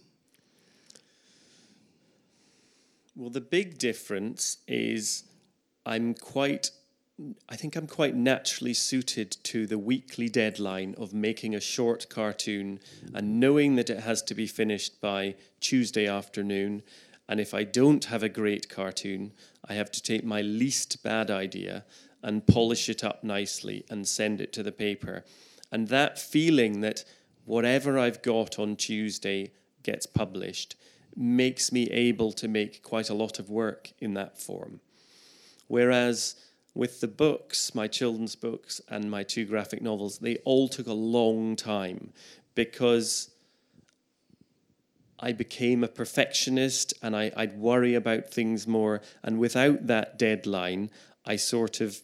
[3.20, 5.26] Well, the big difference is
[5.86, 6.72] I'm quite
[7.50, 12.80] I think I'm quite naturally suited to the weekly deadline of making a short cartoon
[13.14, 16.82] and knowing that it has to be finished by Tuesday afternoon.
[17.28, 19.34] And if I don't have a great cartoon,
[19.68, 21.84] I have to take my least bad idea
[22.24, 25.26] and polish it up nicely and send it to the paper.
[25.74, 27.04] And that feeling that
[27.44, 29.52] whatever I've got on Tuesday
[29.84, 30.78] gets published
[31.20, 34.80] makes me able to make quite a lot of work in that form.
[35.68, 36.36] Whereas
[36.74, 40.94] with the books, my children's books and my two graphic novels, they all took a
[40.94, 42.14] long time
[42.56, 43.32] because
[45.20, 49.02] I became a perfectionist and I, would worry about things more.
[49.22, 50.90] And without that deadline,
[51.26, 52.02] I sort of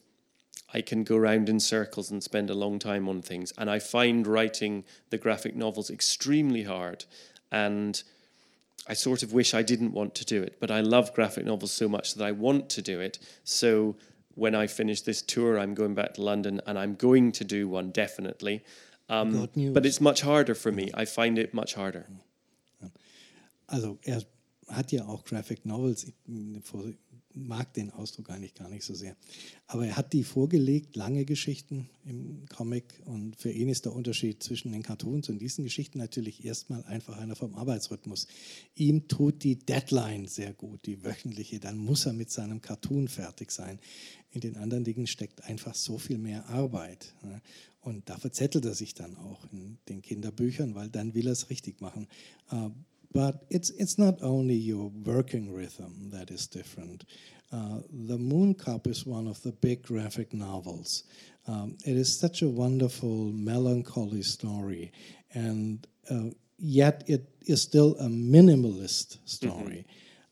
[0.74, 3.52] I can go around in circles and spend a long time on things.
[3.56, 7.06] And I find writing the graphic novels extremely hard.
[7.50, 8.02] And
[8.88, 11.72] I sort of wish I didn't want to do it, but I love graphic novels
[11.72, 13.18] so much that I want to do it.
[13.44, 13.96] So
[14.34, 17.68] when I finish this tour, I'm going back to London and I'm going to do
[17.68, 18.64] one definitely.
[19.08, 20.90] Um, but it's much harder for me.
[20.94, 22.06] I find it much harder.
[23.68, 24.22] Also er
[24.68, 26.06] hat ja auch Graphic Novels.
[27.36, 29.16] Mag den Ausdruck eigentlich gar nicht so sehr.
[29.66, 33.00] Aber er hat die vorgelegt, lange Geschichten im Comic.
[33.04, 37.18] Und für ihn ist der Unterschied zwischen den Cartoons und diesen Geschichten natürlich erstmal einfach
[37.18, 38.26] einer vom Arbeitsrhythmus.
[38.74, 41.60] Ihm tut die Deadline sehr gut, die wöchentliche.
[41.60, 43.78] Dann muss er mit seinem Cartoon fertig sein.
[44.30, 47.14] In den anderen Dingen steckt einfach so viel mehr Arbeit.
[47.80, 51.50] Und da verzettelt er sich dann auch in den Kinderbüchern, weil dann will er es
[51.50, 52.08] richtig machen.
[53.12, 57.04] But it's, it's not only your working rhythm that is different.
[57.52, 61.04] Uh, the Mooncop is one of the big graphic novels.
[61.46, 64.92] Um, it is such a wonderful, melancholy story,
[65.32, 69.86] and uh, yet it is still a minimalist story.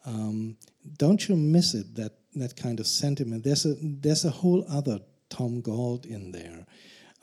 [0.06, 0.16] Mm-hmm.
[0.16, 0.56] Um,
[0.98, 1.94] don't you miss it?
[1.94, 3.44] That that kind of sentiment.
[3.44, 6.66] There's a there's a whole other Tom Gauld in there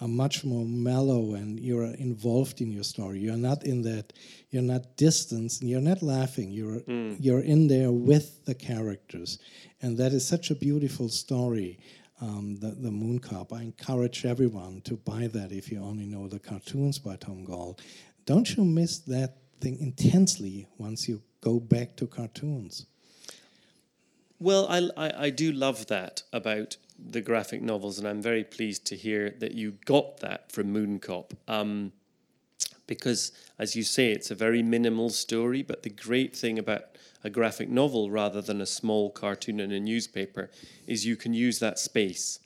[0.01, 3.19] are much more mellow and you're involved in your story.
[3.19, 4.11] You're not in that,
[4.49, 6.51] you're not distanced, you're not laughing.
[6.51, 7.15] You're mm.
[7.19, 9.37] you're in there with the characters,
[9.81, 11.79] and that is such a beautiful story.
[12.19, 13.51] Um, the, the Mooncop.
[13.51, 17.81] I encourage everyone to buy that if you only know the cartoons by Tom Gauld.
[18.27, 22.85] Don't you miss that thing intensely once you go back to cartoons?
[24.37, 28.85] Well, I, I, I do love that about the graphic novels, and I'm very pleased
[28.87, 31.31] to hear that you got that from Mooncop.
[31.47, 31.91] Um,
[32.87, 36.83] because, as you say, it's a very minimal story, but the great thing about
[37.23, 40.49] a graphic novel rather than a small cartoon in a newspaper
[40.87, 42.39] is you can use that space.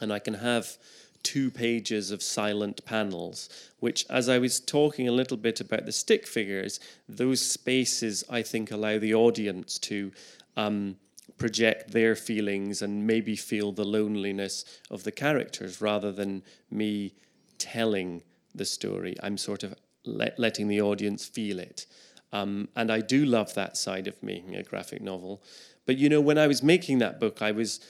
[0.00, 0.78] And I can have
[1.22, 3.48] two pages of silent panels,
[3.80, 8.42] which, as I was talking a little bit about the stick figures, those spaces I
[8.42, 10.12] think allow the audience to.
[10.56, 10.96] Um,
[11.40, 17.14] project their feelings and maybe feel the loneliness of the characters rather than me
[17.58, 18.22] telling
[18.54, 19.16] the story.
[19.22, 19.74] I'm sort of
[20.04, 21.86] let, letting the audience feel it.
[22.32, 25.42] Um, and I do love that side of making a graphic novel.
[25.86, 27.80] But you know, when I was making that book, I was,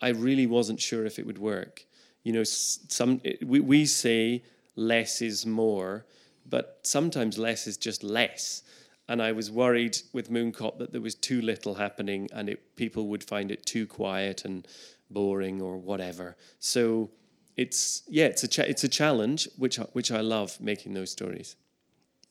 [0.00, 1.84] I really wasn't sure if it would work.
[2.22, 4.44] You know, some we, we say
[4.76, 6.06] less is more,
[6.48, 8.62] but sometimes less is just less
[9.08, 13.08] and I was worried with Mooncop that there was too little happening and it, people
[13.08, 14.66] would find it too quiet and
[15.10, 16.36] boring or whatever.
[16.58, 17.10] So
[17.56, 21.10] it's yeah, it's a cha- it's a challenge which I, which I love making those
[21.10, 21.56] stories.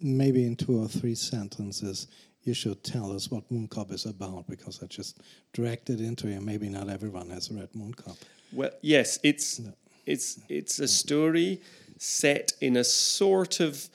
[0.02, 2.08] Maybe in two or three sentences,
[2.44, 5.22] you should tell us what Mooncop is about because I just
[5.54, 6.42] dragged it into you.
[6.42, 8.18] Maybe not everyone has read Mooncop.
[8.52, 9.74] Well, yes, it's no.
[10.06, 10.88] it's it's a mm-hmm.
[10.88, 11.62] story
[11.98, 13.90] set in a sort of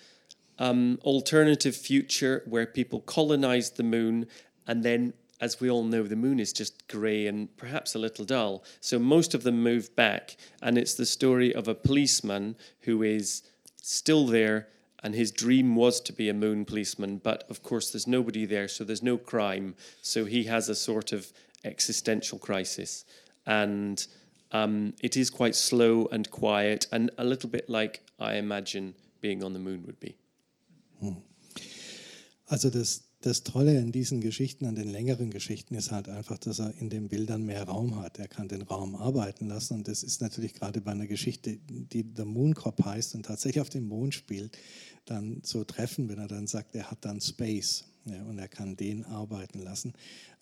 [0.61, 4.27] um, alternative future where people colonize the moon
[4.69, 8.25] and then as we all know, the moon is just grey and perhaps a little
[8.25, 8.63] dull.
[8.81, 13.43] So most of them move back, and it's the story of a policeman who is
[13.83, 14.69] still there,
[15.03, 18.69] and his dream was to be a moon policeman, but of course there's nobody there,
[18.69, 19.75] so there's no crime.
[20.03, 21.33] So he has a sort of
[21.65, 23.07] existential crisis,
[23.47, 24.07] and
[24.53, 29.43] um, it is quite slow and quiet, and a little bit like I imagine being
[29.43, 30.17] on the moon would be.
[31.01, 31.17] Hm.
[32.47, 36.59] Also das, das Tolle in diesen Geschichten, an den längeren Geschichten, ist halt einfach, dass
[36.59, 38.19] er in den Bildern mehr Raum hat.
[38.19, 42.05] Er kann den Raum arbeiten lassen und das ist natürlich gerade bei einer Geschichte, die
[42.17, 44.57] The Moon Cop heißt und tatsächlich auf dem Mond spielt,
[45.05, 47.85] dann so treffen, wenn er dann sagt, er hat dann Space.
[48.07, 49.93] Ja, und er kann den arbeiten lassen,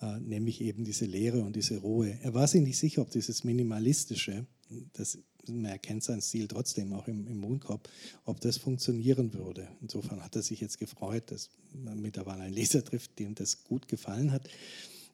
[0.01, 2.17] äh, nämlich eben diese Leere und diese Ruhe.
[2.23, 4.47] Er war sich nicht sicher, ob dieses Minimalistische,
[4.93, 7.89] das, man erkennt seinen Stil trotzdem auch im, im Mondkorb,
[8.25, 9.69] ob das funktionieren würde.
[9.81, 13.89] Insofern hat er sich jetzt gefreut, dass man mittlerweile einen Leser trifft, dem das gut
[13.89, 14.49] gefallen hat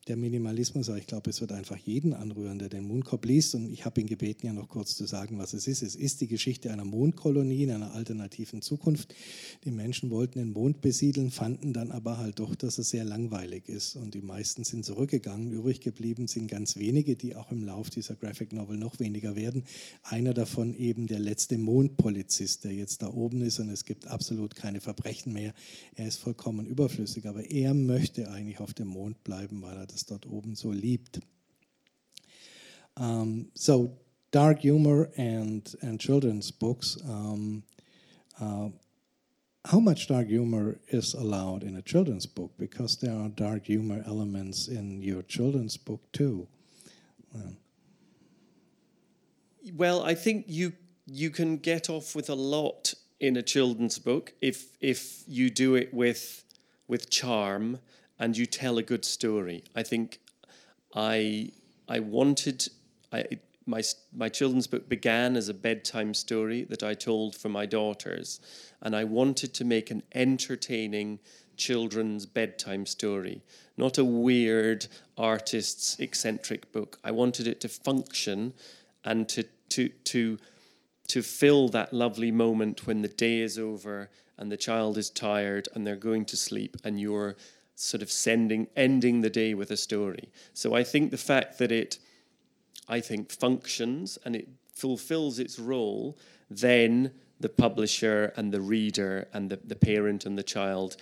[0.08, 3.54] der Minimalismus, aber ich glaube, es wird einfach jeden anrühren, der den Mondkorb liest.
[3.54, 5.82] Und ich habe ihn gebeten, ja noch kurz zu sagen, was es ist.
[5.82, 9.14] Es ist die Geschichte einer Mondkolonie in einer alternativen Zukunft.
[9.64, 13.68] Die Menschen wollten den Mond besiedeln, fanden dann aber halt doch, dass es sehr langweilig
[13.68, 13.96] ist.
[13.96, 15.52] Und die meisten sind zurückgegangen.
[15.52, 19.64] Übrig geblieben sind ganz wenige, die auch im Lauf dieser Graphic Novel noch weniger werden.
[20.02, 24.54] Einer davon eben der letzte Mondpolizist, der jetzt da oben ist und es gibt absolut
[24.54, 25.54] keine Verbrechen mehr.
[25.94, 29.93] Er ist vollkommen überflüssig, aber er möchte eigentlich auf dem Mond bleiben, weil er das
[30.02, 31.20] dort oben so liebt.
[32.96, 33.92] Um, so
[34.30, 36.96] dark humor and and children's books.
[37.08, 37.62] Um,
[38.40, 38.68] uh,
[39.64, 42.52] how much dark humor is allowed in a children's book?
[42.58, 46.46] Because there are dark humor elements in your children's book too.
[49.72, 50.72] well, I think you
[51.06, 55.74] you can get off with a lot in a children's book if if you do
[55.74, 56.44] it with
[56.88, 57.78] with charm
[58.18, 59.64] and you tell a good story.
[59.74, 60.20] I think
[60.94, 61.52] I
[61.88, 62.68] I wanted
[63.12, 63.24] I
[63.66, 63.82] my
[64.14, 68.40] my children's book began as a bedtime story that I told for my daughters,
[68.82, 71.18] and I wanted to make an entertaining
[71.56, 73.42] children's bedtime story,
[73.76, 76.98] not a weird artist's eccentric book.
[77.04, 78.54] I wanted it to function
[79.04, 80.38] and to to to
[81.08, 85.68] to fill that lovely moment when the day is over and the child is tired
[85.74, 87.36] and they're going to sleep and you're
[87.74, 90.30] sort of sending ending the day with a story.
[90.52, 91.98] So I think the fact that it
[92.88, 96.18] I think functions and it fulfills its role,
[96.50, 100.96] then the publisher and the reader and the, the parent and the child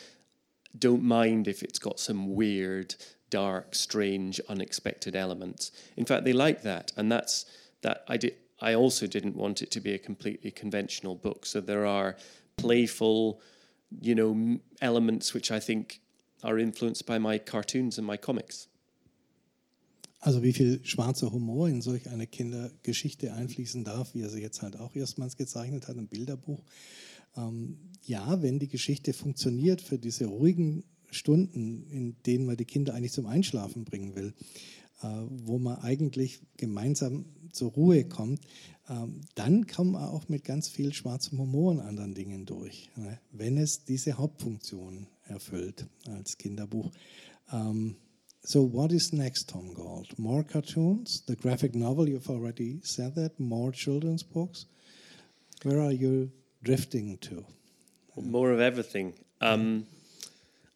[0.78, 2.94] don't mind if it's got some weird,
[3.30, 5.70] dark, strange, unexpected elements.
[5.96, 7.44] In fact, they like that, and that's
[7.82, 8.04] that.
[8.08, 8.36] I did.
[8.60, 11.44] I also didn't want it to be a completely conventional book.
[11.46, 12.16] So there are
[12.56, 13.40] playful,
[14.00, 16.00] you know, elements which I think
[16.42, 18.68] are influenced by my cartoons and my comics.
[20.20, 24.62] Also wie viel schwarzer Humor in solch eine Kindergeschichte einfließen darf, wie er sie jetzt
[24.62, 26.62] halt auch erstmals gezeichnet hat, im Bilderbuch.
[27.36, 32.94] Ähm, ja, wenn die Geschichte funktioniert für diese ruhigen Stunden, in denen man die Kinder
[32.94, 34.32] eigentlich zum Einschlafen bringen will,
[35.02, 38.40] äh, wo man eigentlich gemeinsam zur Ruhe kommt,
[38.88, 43.18] ähm, dann kommt man auch mit ganz viel schwarzem Humor und anderen Dingen durch, ne?
[43.32, 46.90] wenn es diese Hauptfunktion erfüllt als Kinderbuch.
[47.52, 47.96] Um,
[48.44, 50.18] so what is next, Tom Gauld?
[50.18, 51.22] More cartoons?
[51.26, 53.38] The graphic novel, you've already said that.
[53.38, 54.66] More children's books?
[55.62, 56.30] Where are you
[56.62, 57.44] drifting to?
[58.16, 59.14] More of everything.
[59.40, 59.86] Um,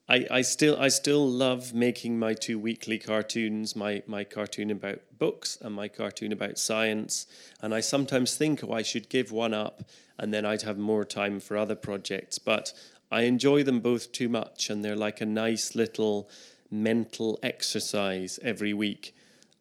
[0.09, 5.01] I, I still I still love making my two weekly cartoons, my, my cartoon about
[5.19, 7.27] books and my cartoon about science.
[7.61, 9.83] And I sometimes think, oh, I should give one up
[10.19, 12.38] and then I'd have more time for other projects.
[12.38, 12.73] But
[13.11, 16.29] I enjoy them both too much, and they're like a nice little
[16.71, 19.14] mental exercise every week.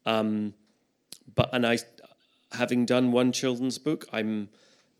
[0.04, 0.54] Um,
[1.34, 1.78] but and I,
[2.52, 4.48] having done one children's book, I'm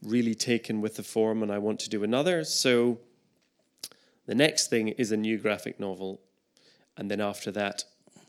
[0.03, 2.45] really taken with the form, and I want to do another.
[2.45, 2.99] So
[4.27, 6.21] the next thing is a new graphic novel,
[6.97, 7.85] and then after that,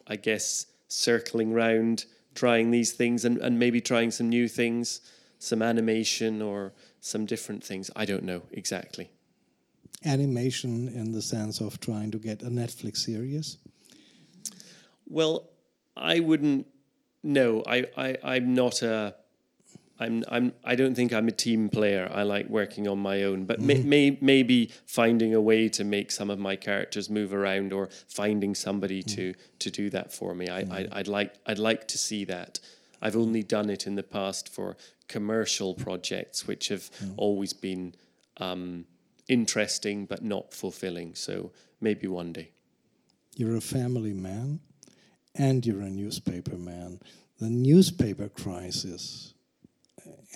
[0.08, 5.01] I guess circling round, trying these things, and, and maybe trying some new things,
[5.38, 7.91] some animation or some different things.
[7.95, 9.12] I don't know exactly
[10.06, 13.58] animation in the sense of trying to get a Netflix series?
[15.08, 15.50] Well,
[15.95, 16.67] I wouldn't.
[17.23, 19.15] No, I, I, I'm not a.
[20.00, 22.08] I'm, I'm, I don't think I'm a team player.
[22.13, 23.89] I like working on my own, but mm-hmm.
[23.89, 27.89] may, may, maybe finding a way to make some of my characters move around, or
[28.08, 29.15] finding somebody mm-hmm.
[29.15, 30.50] to to do that for me.
[30.50, 30.93] I, mm-hmm.
[30.93, 32.60] I, would like I'd like to see that.
[33.02, 34.76] I've only done it in the past for
[35.08, 37.13] commercial projects, which have mm.
[37.17, 37.93] always been
[38.38, 38.86] um,
[39.28, 41.15] interesting but not fulfilling.
[41.15, 41.52] So
[41.82, 42.52] maybe one day.
[43.36, 44.60] You're a family man
[45.36, 47.00] and you're a newspaper man.
[47.40, 49.34] The newspaper crisis,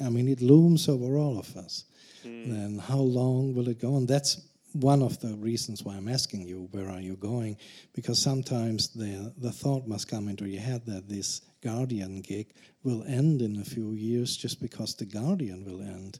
[0.03, 1.85] I mean, it looms over all of us.
[2.23, 2.45] Mm.
[2.51, 4.05] And how long will it go on?
[4.05, 4.41] That's
[4.73, 7.57] one of the reasons why I'm asking you, where are you going?
[7.93, 13.03] Because sometimes the, the thought must come into your head that this Guardian gig will
[13.03, 16.19] end in a few years just because the Guardian will end.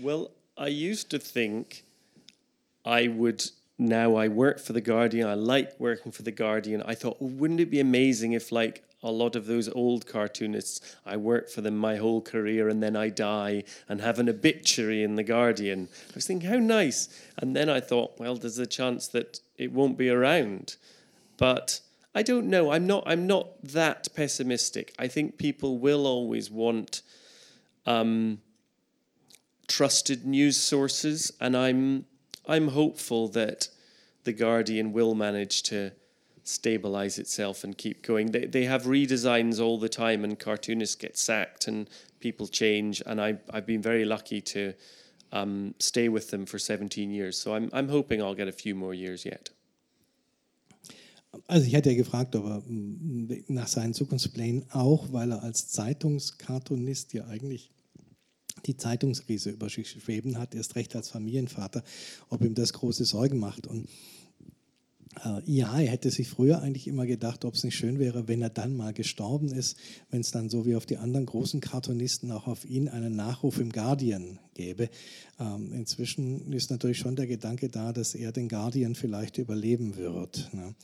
[0.00, 1.84] Well, I used to think
[2.84, 3.44] I would
[3.78, 5.28] now I work for the Guardian.
[5.28, 6.82] I like working for the Guardian.
[6.82, 10.96] I thought, wouldn't it be amazing if like a lot of those old cartoonists.
[11.04, 15.02] I work for them my whole career and then I die and have an obituary
[15.02, 15.88] in The Guardian.
[16.10, 17.08] I was thinking, how nice.
[17.36, 20.76] And then I thought, well, there's a chance that it won't be around.
[21.36, 21.80] But
[22.14, 22.72] I don't know.
[22.72, 23.04] I'm not.
[23.06, 24.94] I'm not that pessimistic.
[24.98, 27.02] I think people will always want
[27.84, 28.40] um,
[29.68, 32.06] trusted news sources, and I'm
[32.46, 33.68] I'm hopeful that
[34.24, 35.92] the Guardian will manage to
[36.44, 38.32] stabilize itself and keep going.
[38.32, 41.88] They they have redesigns all the time, and cartoonists get sacked and
[42.20, 43.02] people change.
[43.06, 44.74] And I I've been very lucky to
[45.32, 47.38] um, stay with them for 17 years.
[47.38, 49.50] So I'm I'm hoping I'll get a few more years yet.
[51.48, 55.68] Also ich hätte ja gefragt, ob er mm, nach seinen Zukunftsplänen auch, weil er als
[55.68, 57.70] Zeitungskartonist ja eigentlich
[58.64, 61.84] die Zeitungskrise über sich schweben hat, erst recht als Familienvater,
[62.28, 63.66] ob ihm das große Sorgen macht.
[63.66, 63.88] Und
[65.24, 68.42] äh, ja, er hätte sich früher eigentlich immer gedacht, ob es nicht schön wäre, wenn
[68.42, 69.76] er dann mal gestorben ist,
[70.10, 73.58] wenn es dann so wie auf die anderen großen Cartoonisten auch auf ihn einen Nachruf
[73.58, 74.90] im Guardian gäbe.
[75.38, 80.50] Ähm, inzwischen ist natürlich schon der Gedanke da, dass er den Guardian vielleicht überleben wird.
[80.52, 80.74] Ne?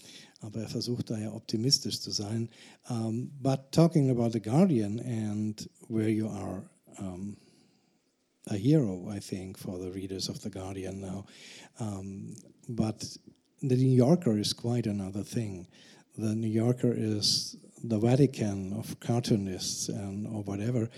[0.41, 2.49] Aber er versucht daher optimistisch zu sein.
[2.89, 6.65] Um, but talking about the Guardian and where you are
[6.99, 7.37] um,
[8.49, 11.27] a hero, I think, for the readers of the Guardian now.
[11.81, 12.37] Um,
[12.69, 13.05] but
[13.63, 15.67] the New Yorker is quite another thing.
[16.19, 20.89] The New Yorker is the Vatican of cartoonists and or whatever.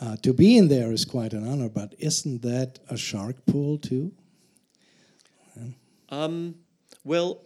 [0.00, 3.78] Uh, to be in there is quite an honor, but isn't that a shark pool
[3.78, 4.12] too?
[6.10, 6.56] Um,
[7.02, 7.40] well,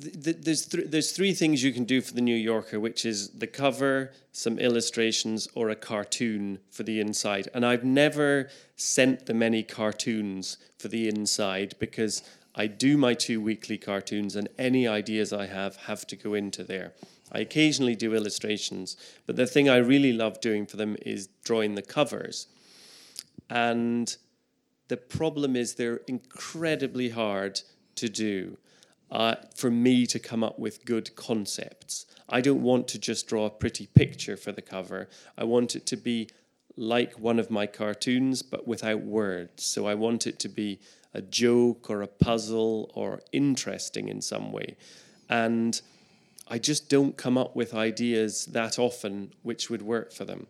[0.00, 3.04] th- th- there's th- there's three things you can do for the New Yorker, which
[3.04, 7.48] is the cover, some illustrations, or a cartoon for the inside.
[7.54, 12.22] And I've never sent them any cartoons for the inside because
[12.54, 16.62] I do my two weekly cartoons, and any ideas I have have to go into
[16.64, 16.92] there.
[17.32, 21.74] I occasionally do illustrations, but the thing I really love doing for them is drawing
[21.74, 22.46] the covers.
[23.50, 24.16] And
[24.88, 27.60] the problem is they're incredibly hard
[27.96, 28.58] to do
[29.10, 32.06] uh, for me to come up with good concepts.
[32.28, 35.08] I don't want to just draw a pretty picture for the cover.
[35.36, 36.28] I want it to be
[36.76, 39.64] like one of my cartoons, but without words.
[39.64, 40.80] So I want it to be
[41.12, 44.76] a joke or a puzzle or interesting in some way.
[45.28, 45.80] And
[46.48, 50.48] I just don't come up with ideas that often which would work for them.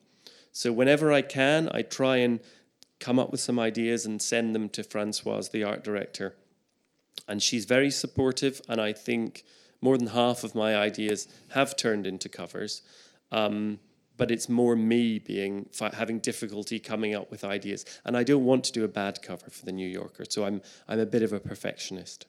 [0.53, 2.41] So whenever I can, I try and
[3.01, 6.37] come up with some ideas and send them to Francoise, the art director.
[7.27, 9.45] And she's very supportive, and I think
[9.81, 12.83] more than half of my ideas have turned into covers.
[13.33, 13.79] Um,
[14.17, 18.65] but it's more me being having difficulty coming up with ideas, and I don't want
[18.65, 20.25] to do a bad cover for the New Yorker.
[20.29, 22.27] So I'm I'm a bit of a perfectionist.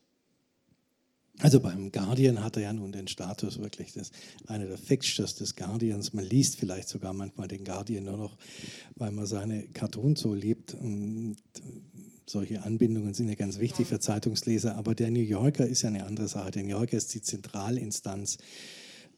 [1.41, 4.11] Also beim Guardian hat er ja nun den Status wirklich des,
[4.47, 6.13] einer der Fixtures des Guardians.
[6.13, 8.37] Man liest vielleicht sogar manchmal den Guardian nur noch,
[8.95, 10.73] weil man seine Cartoons so liebt.
[10.73, 11.35] Und
[12.25, 14.75] solche Anbindungen sind ja ganz wichtig für Zeitungsleser.
[14.75, 16.51] Aber der New Yorker ist ja eine andere Sache.
[16.51, 18.37] Der New Yorker ist die Zentralinstanz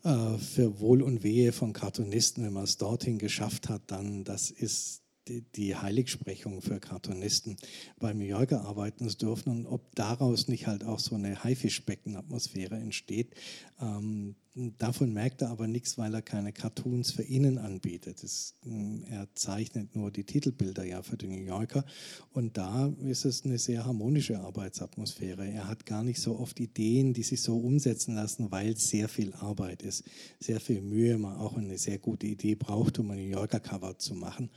[0.03, 4.51] äh, für Wohl und Wehe von Cartoonisten, wenn man es dorthin geschafft hat, dann das
[4.51, 7.57] ist die, Heiligsprechung für Cartoonisten
[7.99, 12.75] bei New Yorker arbeiten zu dürfen und ob daraus nicht halt auch so eine Haifischbecken-Atmosphäre
[12.75, 13.35] entsteht.
[13.79, 14.35] Ähm,
[14.77, 18.23] davon merkt er aber nichts, weil er keine Cartoons für innen anbietet.
[18.23, 21.85] Das, ähm, er zeichnet nur die Titelbilder ja für die New Yorker
[22.31, 25.47] und da ist es eine sehr harmonische Arbeitsatmosphäre.
[25.47, 29.09] Er hat gar nicht so oft Ideen, die sich so umsetzen lassen, weil es sehr
[29.09, 30.03] viel Arbeit ist,
[30.39, 33.97] sehr viel Mühe, man auch eine sehr gute Idee braucht, um ein New Yorker Cover
[33.99, 34.49] zu machen.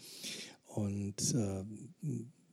[0.75, 1.65] Und äh,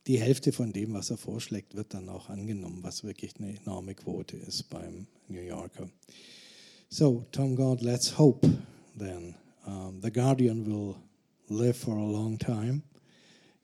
[0.07, 3.93] die Hälfte von dem, was er vorschlägt, wird dann auch angenommen, was wirklich eine enorme
[3.93, 5.89] Quote ist beim New Yorker.
[6.89, 8.47] So, Tom Gauld, let's hope
[8.95, 10.97] then um, the Guardian will
[11.49, 12.83] live for a long time.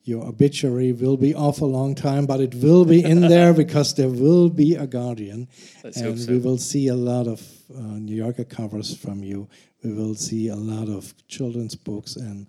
[0.04, 3.94] Your obituary will be off a long time, but it will be in there because
[3.94, 5.48] there will be a Guardian.
[5.82, 6.32] Let's and so.
[6.32, 7.40] we will see a lot of
[7.74, 9.48] uh, New Yorker covers from you.
[9.82, 12.46] We will see a lot of children's books and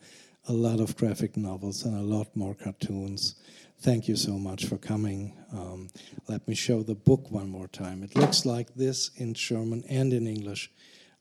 [0.47, 3.35] a lot of graphic novels and a lot more cartoons.
[3.79, 5.33] Thank you so much for coming.
[5.51, 5.89] Um,
[6.27, 8.03] let me show the book one more time.
[8.03, 10.71] It looks like this in German and in English.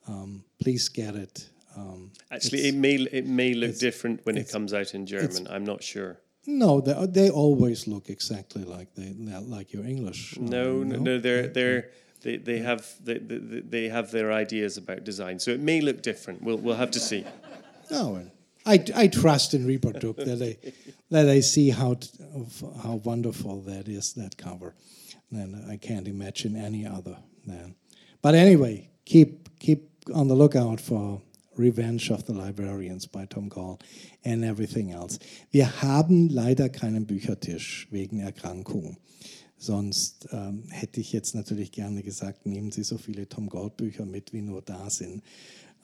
[0.07, 1.49] Um, please get it.
[1.77, 5.49] Um, Actually, it may it may look different when it comes out in German.
[5.51, 6.21] I'm not sure.
[6.47, 10.39] No, they, they always look exactly like they like your English.
[10.39, 11.91] No, no, no, they're they're
[12.23, 16.03] they, they have they, they, they have their ideas about design, so it may look
[16.03, 16.43] different.
[16.43, 17.25] We'll we'll have to see.
[17.91, 18.23] No,
[18.67, 20.57] I, I trust in Reprodukt that I
[21.11, 21.97] that they see how
[22.83, 24.75] how wonderful that is that cover,
[25.31, 27.17] and I can't imagine any other.
[27.47, 27.75] Then,
[28.23, 31.21] but anyway, keep keep on the lookout for
[31.57, 33.83] Revenge of the Librarians by Tom Gauld
[34.25, 35.19] and everything else.
[35.51, 38.97] Wir haben leider keinen Büchertisch wegen Erkrankung.
[39.57, 44.05] Sonst ähm, hätte ich jetzt natürlich gerne gesagt, nehmen Sie so viele Tom Gauld Bücher
[44.05, 45.23] mit, wie nur da sind.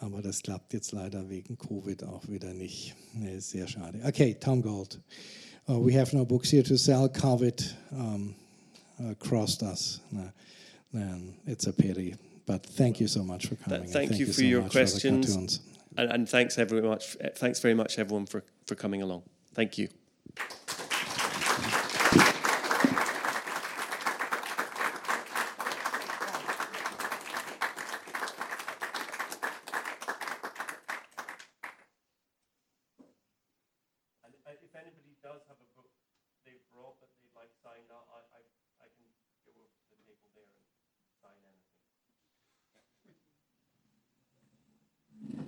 [0.01, 2.95] Aber das klappt jetzt leider wegen Covid auch wieder nicht.
[3.39, 4.01] Sehr schade.
[4.05, 4.99] Okay, Tom Gauld.
[5.69, 7.09] Uh, we have no books here to sell.
[7.09, 8.35] COVID um,
[8.99, 10.01] uh, crossed us.
[10.93, 12.17] Then it's a pity.
[12.47, 13.83] But thank you so much for coming.
[13.83, 15.61] and thank you for so your questions.
[15.97, 17.17] And, and thanks very much.
[17.37, 19.23] Thanks very much, everyone, for, for coming along.
[19.55, 19.89] Thank you.